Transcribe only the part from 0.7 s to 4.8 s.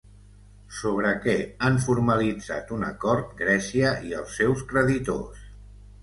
Sobre què han formalitzat un acord Grècia i els seus